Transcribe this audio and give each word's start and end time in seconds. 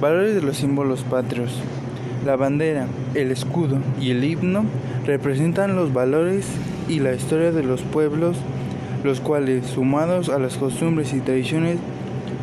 Valores 0.00 0.34
de 0.34 0.42
los 0.42 0.58
símbolos 0.58 1.04
patrios. 1.04 1.58
La 2.26 2.36
bandera, 2.36 2.86
el 3.14 3.30
escudo 3.30 3.78
y 3.98 4.10
el 4.10 4.24
himno 4.24 4.66
representan 5.06 5.74
los 5.74 5.94
valores 5.94 6.46
y 6.86 6.98
la 6.98 7.14
historia 7.14 7.50
de 7.50 7.62
los 7.62 7.80
pueblos, 7.80 8.36
los 9.04 9.20
cuales, 9.20 9.64
sumados 9.66 10.28
a 10.28 10.38
las 10.38 10.58
costumbres 10.58 11.14
y 11.14 11.20
tradiciones, 11.20 11.78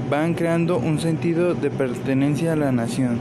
van 0.09 0.34
creando 0.34 0.79
un 0.79 1.00
sentido 1.00 1.54
de 1.54 1.70
pertenencia 1.70 2.54
a 2.54 2.55
la 2.55 2.71
nación. 2.71 3.20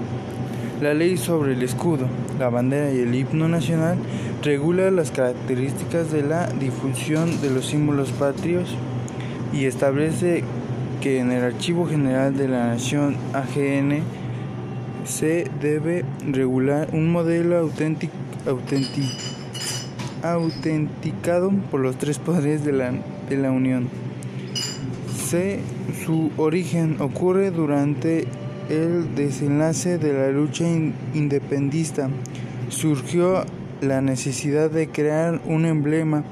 La 0.80 0.94
ley 0.94 1.18
sobre 1.18 1.52
el 1.52 1.62
escudo, 1.62 2.06
la 2.38 2.48
bandera 2.48 2.90
y 2.90 3.00
el 3.00 3.14
himno 3.14 3.48
nacional 3.48 3.98
regula 4.42 4.90
las 4.90 5.10
características 5.10 6.10
de 6.10 6.22
la 6.22 6.46
difusión 6.48 7.42
de 7.42 7.50
los 7.50 7.66
símbolos 7.66 8.10
patrios 8.12 8.76
y 9.52 9.66
establece 9.66 10.42
que 11.02 11.18
en 11.18 11.32
el 11.32 11.44
Archivo 11.44 11.86
General 11.86 12.34
de 12.34 12.48
la 12.48 12.68
Nación 12.68 13.16
AGN 13.34 14.21
se 15.04 15.50
debe 15.60 16.04
regular 16.26 16.88
un 16.92 17.10
modelo 17.10 17.58
auténtico, 17.58 18.14
autenticado 20.22 21.50
por 21.70 21.80
los 21.80 21.96
tres 21.96 22.18
poderes 22.18 22.64
de 22.64 22.72
la, 22.72 22.92
de 23.28 23.36
la 23.36 23.50
Unión. 23.50 23.88
Su 26.04 26.30
origen 26.36 26.96
ocurre 27.00 27.50
durante 27.50 28.26
el 28.68 29.14
desenlace 29.14 29.96
de 29.96 30.12
la 30.12 30.30
lucha 30.30 30.66
independista. 31.14 32.10
Surgió 32.68 33.44
la 33.80 34.02
necesidad 34.02 34.70
de 34.70 34.88
crear 34.88 35.40
un 35.46 35.64
emblema 35.64 36.24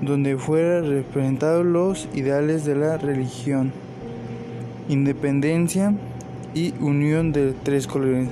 donde 0.00 0.36
fueran 0.36 0.90
representados 0.90 1.64
los 1.64 2.08
ideales 2.14 2.64
de 2.64 2.74
la 2.74 2.98
religión, 2.98 3.72
independencia 4.88 5.94
y 6.58 6.74
unión 6.80 7.32
de 7.32 7.52
tres 7.52 7.86
colores, 7.86 8.28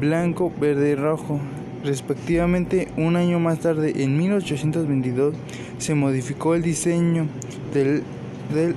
blanco, 0.00 0.52
verde 0.60 0.90
y 0.90 0.94
rojo, 0.96 1.38
respectivamente. 1.84 2.88
Un 2.96 3.14
año 3.14 3.38
más 3.38 3.60
tarde, 3.60 4.02
en 4.02 4.16
1822, 4.18 5.34
se 5.78 5.94
modificó 5.94 6.54
el 6.56 6.62
diseño 6.62 7.28
del, 7.72 8.02
del 8.52 8.74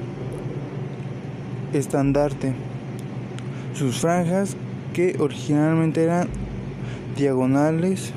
estandarte. 1.74 2.54
Sus 3.74 4.00
franjas, 4.00 4.56
que 4.94 5.16
originalmente 5.20 6.04
eran 6.04 6.28
diagonales, 7.18 8.14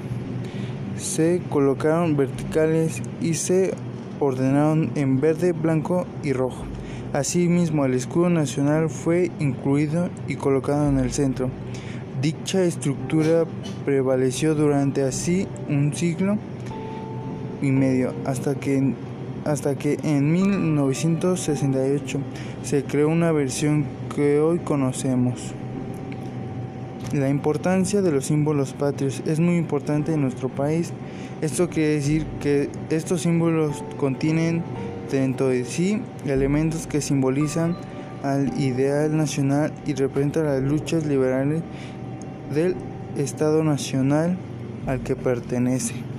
se 0.98 1.40
colocaron 1.48 2.16
verticales 2.16 3.02
y 3.22 3.34
se 3.34 3.72
ordenaron 4.20 4.90
en 4.96 5.18
verde, 5.18 5.52
blanco 5.52 6.06
y 6.22 6.32
rojo. 6.34 6.64
Asimismo, 7.12 7.84
el 7.84 7.92
escudo 7.92 8.30
nacional 8.30 8.88
fue 8.88 9.30
incluido 9.38 10.08
y 10.28 10.36
colocado 10.36 10.88
en 10.88 10.98
el 10.98 11.12
centro. 11.12 11.50
Dicha 12.22 12.64
estructura 12.64 13.44
prevaleció 13.84 14.54
durante 14.54 15.02
así 15.02 15.46
un 15.68 15.92
siglo 15.94 16.38
y 17.60 17.70
medio 17.70 18.14
hasta 18.24 18.54
que, 18.54 18.94
hasta 19.44 19.74
que 19.74 19.98
en 20.02 20.32
1968 20.32 22.18
se 22.62 22.84
creó 22.84 23.08
una 23.08 23.30
versión 23.30 23.84
que 24.14 24.40
hoy 24.40 24.60
conocemos. 24.60 25.52
La 27.12 27.28
importancia 27.28 28.00
de 28.00 28.10
los 28.10 28.24
símbolos 28.24 28.72
patrios 28.72 29.22
es 29.26 29.38
muy 29.38 29.56
importante 29.56 30.14
en 30.14 30.22
nuestro 30.22 30.48
país. 30.48 30.94
Esto 31.42 31.68
quiere 31.68 31.90
decir 31.90 32.24
que 32.40 32.70
estos 32.88 33.20
símbolos 33.20 33.84
contienen 33.98 34.62
dentro 35.10 35.48
de 35.48 35.64
sí 35.64 36.00
elementos 36.26 36.86
que 36.86 37.00
simbolizan 37.00 37.76
al 38.22 38.60
ideal 38.60 39.16
nacional 39.16 39.72
y 39.86 39.94
representan 39.94 40.44
las 40.44 40.62
luchas 40.62 41.06
liberales 41.06 41.62
del 42.54 42.76
Estado 43.16 43.64
nacional 43.64 44.36
al 44.86 45.00
que 45.00 45.16
pertenece. 45.16 46.11